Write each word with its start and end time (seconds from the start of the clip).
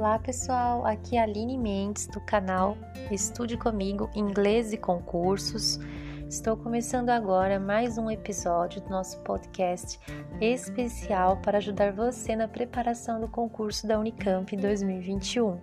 Olá 0.00 0.18
pessoal, 0.18 0.86
aqui 0.86 1.18
é 1.18 1.20
a 1.20 1.24
Aline 1.24 1.58
Mendes 1.58 2.06
do 2.06 2.22
canal 2.22 2.74
Estude 3.10 3.58
Comigo 3.58 4.08
Inglês 4.14 4.72
e 4.72 4.78
Concursos. 4.78 5.78
Estou 6.26 6.56
começando 6.56 7.10
agora 7.10 7.60
mais 7.60 7.98
um 7.98 8.10
episódio 8.10 8.80
do 8.80 8.88
nosso 8.88 9.20
podcast 9.20 10.00
especial 10.40 11.36
para 11.42 11.58
ajudar 11.58 11.92
você 11.92 12.34
na 12.34 12.48
preparação 12.48 13.20
do 13.20 13.28
concurso 13.28 13.86
da 13.86 13.98
Unicamp 13.98 14.56
2021. 14.56 15.60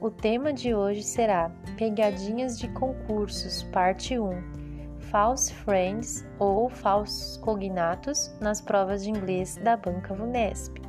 O 0.00 0.08
tema 0.08 0.52
de 0.52 0.72
hoje 0.72 1.02
será 1.02 1.50
Pegadinhas 1.76 2.60
de 2.60 2.68
Concursos, 2.68 3.64
parte 3.72 4.16
1. 4.16 5.00
False 5.10 5.52
Friends 5.52 6.24
ou 6.38 6.68
falsos 6.68 7.36
cognatos 7.38 8.32
nas 8.40 8.60
provas 8.60 9.02
de 9.02 9.10
inglês 9.10 9.56
da 9.56 9.76
Banca 9.76 10.14
Vunesp. 10.14 10.87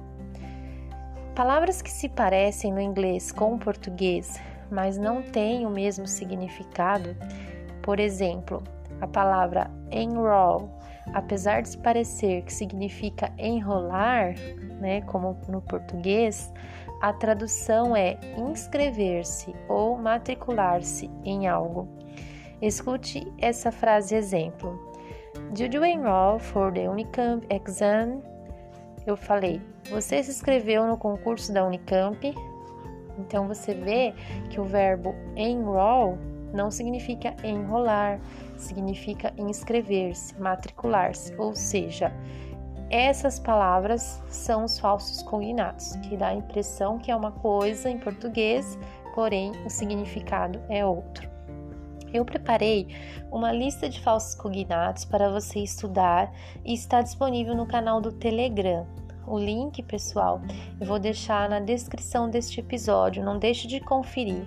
Palavras 1.40 1.82
que 1.82 1.90
se 1.90 2.10
parecem 2.10 2.74
no 2.74 2.82
inglês 2.82 3.32
com 3.32 3.54
o 3.54 3.58
português, 3.58 4.42
mas 4.70 4.98
não 4.98 5.22
têm 5.22 5.66
o 5.66 5.70
mesmo 5.70 6.06
significado, 6.06 7.16
por 7.82 7.98
exemplo, 7.98 8.62
a 9.00 9.08
palavra 9.08 9.72
enroll, 9.90 10.70
apesar 11.14 11.62
de 11.62 11.70
se 11.70 11.78
parecer 11.78 12.42
que 12.42 12.52
significa 12.52 13.32
enrolar, 13.38 14.36
né, 14.82 15.00
como 15.04 15.40
no 15.48 15.62
português, 15.62 16.52
a 17.02 17.14
tradução 17.14 17.96
é 17.96 18.18
inscrever-se 18.38 19.56
ou 19.70 19.98
matricular-se 19.98 21.10
em 21.24 21.48
algo. 21.48 21.88
Escute 22.62 23.26
essa 23.38 23.72
frase 23.72 24.14
exemplo. 24.14 24.78
Did 25.54 25.74
you 25.74 25.86
enroll 25.86 26.38
for 26.38 26.70
the 26.74 26.90
Unicamp 26.90 27.48
exam? 27.50 28.22
Eu 29.06 29.18
falei, 29.18 29.62
você 29.90 30.22
se 30.24 30.32
inscreveu 30.32 30.86
no 30.88 30.98
concurso 30.98 31.54
da 31.54 31.66
Unicamp? 31.66 32.34
Então 33.18 33.48
você 33.48 33.74
vê 33.74 34.14
que 34.50 34.60
o 34.60 34.64
verbo 34.64 35.14
enroll 35.36 36.18
não 36.54 36.72
significa 36.72 37.36
enrolar, 37.44 38.20
significa 38.58 39.34
inscrever-se, 39.38 40.40
matricular-se, 40.40 41.36
ou 41.38 41.54
seja, 41.56 42.12
essas 42.90 43.40
palavras 43.40 44.22
são 44.30 44.64
os 44.64 44.80
falsos 44.80 45.22
cognatos, 45.22 45.96
que 45.98 46.18
dá 46.18 46.30
a 46.30 46.34
impressão 46.34 46.98
que 46.98 47.12
é 47.12 47.16
uma 47.16 47.32
coisa 47.32 47.90
em 47.90 48.00
português, 48.00 48.80
porém 49.14 49.52
o 49.64 49.70
significado 49.70 50.60
é 50.70 50.84
outro. 50.84 51.29
Eu 52.14 52.26
preparei 52.26 52.88
uma 53.32 53.52
lista 53.52 53.88
de 53.88 54.00
falsos 54.00 54.36
cognatos 54.36 55.06
para 55.06 55.30
você 55.30 55.60
estudar 55.60 56.32
e 56.66 56.74
está 56.74 57.02
disponível 57.02 57.56
no 57.56 57.66
canal 57.66 58.02
do 58.02 58.12
Telegram. 58.12 58.88
O 59.28 59.38
link, 59.38 59.84
pessoal, 59.84 60.42
eu 60.80 60.88
vou 60.88 60.98
deixar 60.98 61.48
na 61.50 61.60
descrição 61.60 62.30
deste 62.30 62.60
episódio, 62.60 63.24
não 63.24 63.38
deixe 63.38 63.68
de 63.68 63.80
conferir. 63.80 64.44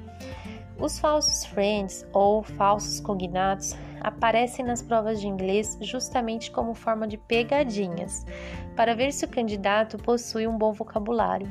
Os 0.77 0.98
falsos 0.98 1.44
friends 1.44 2.05
ou 2.12 2.42
falsos 2.42 2.98
cognatos 2.98 3.77
aparecem 4.00 4.64
nas 4.64 4.83
provas 4.83 5.20
de 5.20 5.28
inglês 5.28 5.78
justamente 5.80 6.50
como 6.50 6.74
forma 6.74 7.06
de 7.06 7.16
pegadinhas, 7.16 8.27
para 8.74 8.96
ver 8.96 9.12
se 9.12 9.24
o 9.24 9.28
candidato 9.28 9.96
possui 9.98 10.48
um 10.48 10.58
bom 10.58 10.72
vocabulário. 10.72 11.48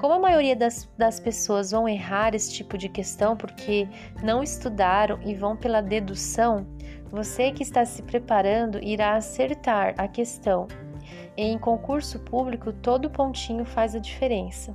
Como 0.00 0.14
a 0.14 0.18
maioria 0.18 0.56
das, 0.56 0.88
das 0.96 1.20
pessoas 1.20 1.72
vão 1.72 1.86
errar 1.86 2.34
esse 2.34 2.50
tipo 2.54 2.78
de 2.78 2.88
questão 2.88 3.36
porque 3.36 3.86
não 4.22 4.42
estudaram 4.42 5.20
e 5.22 5.34
vão 5.34 5.54
pela 5.54 5.82
dedução, 5.82 6.66
você 7.10 7.52
que 7.52 7.62
está 7.62 7.84
se 7.84 8.02
preparando 8.02 8.82
irá 8.82 9.14
acertar 9.14 9.94
a 9.98 10.08
questão. 10.08 10.66
Em 11.36 11.58
concurso 11.58 12.18
público, 12.18 12.72
todo 12.72 13.10
pontinho 13.10 13.66
faz 13.66 13.94
a 13.94 13.98
diferença. 13.98 14.74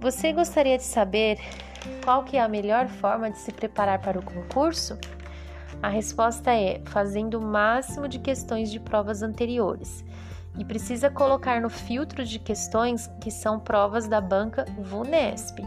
Você 0.00 0.32
gostaria 0.32 0.78
de 0.78 0.84
saber 0.84 1.40
qual 2.04 2.22
que 2.22 2.36
é 2.36 2.40
a 2.40 2.48
melhor 2.48 2.86
forma 2.86 3.28
de 3.28 3.38
se 3.38 3.50
preparar 3.50 3.98
para 4.00 4.20
o 4.20 4.24
concurso? 4.24 4.96
A 5.82 5.88
resposta 5.88 6.54
é 6.54 6.80
fazendo 6.84 7.40
o 7.40 7.42
máximo 7.42 8.06
de 8.06 8.20
questões 8.20 8.70
de 8.70 8.78
provas 8.78 9.20
anteriores. 9.20 10.04
E 10.56 10.64
precisa 10.64 11.10
colocar 11.10 11.60
no 11.60 11.68
filtro 11.68 12.24
de 12.24 12.38
questões 12.38 13.10
que 13.20 13.30
são 13.30 13.60
provas 13.60 14.08
da 14.08 14.20
banca 14.20 14.64
VUNESP, 14.78 15.62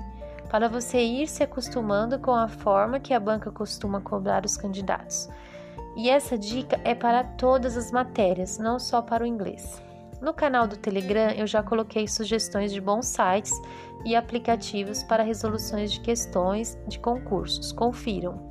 para 0.49 0.67
você 0.67 1.01
ir 1.01 1.27
se 1.27 1.43
acostumando 1.43 2.19
com 2.19 2.35
a 2.35 2.47
forma 2.47 2.99
que 2.99 3.13
a 3.13 3.19
banca 3.19 3.51
costuma 3.51 4.01
cobrar 4.01 4.45
os 4.45 4.57
candidatos. 4.57 5.29
E 5.95 6.09
essa 6.09 6.37
dica 6.37 6.79
é 6.83 6.95
para 6.95 7.23
todas 7.23 7.77
as 7.77 7.91
matérias, 7.91 8.57
não 8.57 8.79
só 8.79 9.01
para 9.01 9.23
o 9.23 9.27
inglês. 9.27 9.81
No 10.21 10.33
canal 10.33 10.67
do 10.67 10.77
Telegram 10.77 11.31
eu 11.31 11.47
já 11.47 11.63
coloquei 11.63 12.07
sugestões 12.07 12.71
de 12.71 12.79
bons 12.79 13.07
sites 13.07 13.53
e 14.05 14.15
aplicativos 14.15 15.03
para 15.03 15.23
resoluções 15.23 15.91
de 15.91 15.99
questões 15.99 16.77
de 16.87 16.99
concursos. 16.99 17.71
Confiram. 17.71 18.47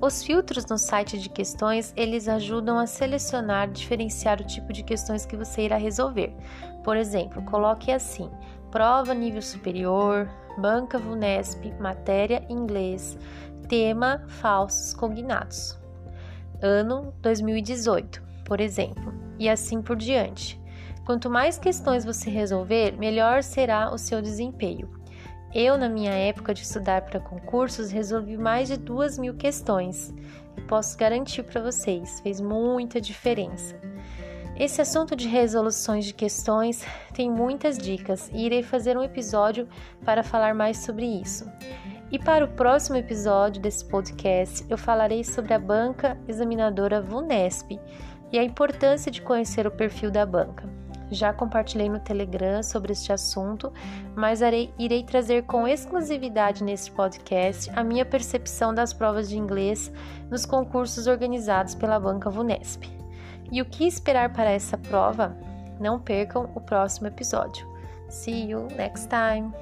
Os 0.00 0.22
filtros 0.22 0.64
no 0.64 0.78
site 0.78 1.18
de 1.18 1.28
questões, 1.28 1.92
eles 1.94 2.26
ajudam 2.26 2.78
a 2.78 2.86
selecionar, 2.86 3.70
diferenciar 3.70 4.40
o 4.40 4.46
tipo 4.46 4.72
de 4.72 4.82
questões 4.82 5.26
que 5.26 5.36
você 5.36 5.62
irá 5.62 5.76
resolver. 5.76 6.34
Por 6.82 6.96
exemplo, 6.96 7.42
coloque 7.42 7.92
assim: 7.92 8.30
prova 8.70 9.12
nível 9.12 9.42
superior, 9.42 10.26
banca 10.56 10.98
VUNESP, 10.98 11.74
matéria 11.78 12.42
inglês, 12.48 13.18
tema 13.68 14.24
falsos 14.26 14.94
cognatos. 14.94 15.78
Ano 16.62 17.12
2018, 17.20 18.22
por 18.46 18.58
exemplo, 18.58 19.12
e 19.38 19.50
assim 19.50 19.82
por 19.82 19.96
diante. 19.96 20.58
Quanto 21.04 21.28
mais 21.28 21.58
questões 21.58 22.06
você 22.06 22.30
resolver, 22.30 22.96
melhor 22.96 23.42
será 23.42 23.92
o 23.92 23.98
seu 23.98 24.22
desempenho. 24.22 24.99
Eu, 25.52 25.76
na 25.76 25.88
minha 25.88 26.12
época 26.12 26.54
de 26.54 26.62
estudar 26.62 27.02
para 27.02 27.18
concursos, 27.18 27.90
resolvi 27.90 28.36
mais 28.36 28.68
de 28.68 28.76
duas 28.76 29.18
mil 29.18 29.34
questões 29.34 30.14
e 30.56 30.60
posso 30.60 30.96
garantir 30.96 31.42
para 31.42 31.60
vocês, 31.60 32.20
fez 32.20 32.40
muita 32.40 33.00
diferença. 33.00 33.74
Esse 34.56 34.80
assunto 34.80 35.16
de 35.16 35.26
resoluções 35.26 36.04
de 36.04 36.14
questões 36.14 36.84
tem 37.12 37.28
muitas 37.28 37.76
dicas 37.76 38.30
e 38.32 38.46
irei 38.46 38.62
fazer 38.62 38.96
um 38.96 39.02
episódio 39.02 39.68
para 40.04 40.22
falar 40.22 40.54
mais 40.54 40.78
sobre 40.78 41.04
isso. 41.06 41.50
E 42.12 42.18
para 42.18 42.44
o 42.44 42.48
próximo 42.48 42.96
episódio 42.96 43.60
desse 43.60 43.84
podcast, 43.84 44.64
eu 44.68 44.78
falarei 44.78 45.24
sobre 45.24 45.52
a 45.52 45.58
banca 45.58 46.16
examinadora 46.28 47.02
VUNESP 47.02 47.80
e 48.30 48.38
a 48.38 48.44
importância 48.44 49.10
de 49.10 49.22
conhecer 49.22 49.66
o 49.66 49.70
perfil 49.70 50.12
da 50.12 50.24
banca. 50.24 50.68
Já 51.10 51.32
compartilhei 51.32 51.88
no 51.88 51.98
Telegram 51.98 52.62
sobre 52.62 52.92
este 52.92 53.12
assunto, 53.12 53.72
mas 54.14 54.40
irei, 54.40 55.02
trazer 55.04 55.42
com 55.44 55.66
exclusividade 55.66 56.62
neste 56.62 56.90
podcast 56.92 57.70
a 57.74 57.82
minha 57.82 58.04
percepção 58.04 58.72
das 58.72 58.92
provas 58.92 59.28
de 59.28 59.36
inglês 59.36 59.92
nos 60.30 60.46
concursos 60.46 61.06
organizados 61.06 61.74
pela 61.74 61.98
Banca 61.98 62.30
Vunesp. 62.30 62.84
E 63.50 63.60
o 63.60 63.64
que 63.64 63.86
esperar 63.86 64.32
para 64.32 64.50
essa 64.50 64.78
prova? 64.78 65.36
Não 65.80 65.98
percam 65.98 66.50
o 66.54 66.60
próximo 66.60 67.08
episódio. 67.08 67.66
See 68.08 68.50
you 68.50 68.68
next 68.76 69.08
time! 69.08 69.52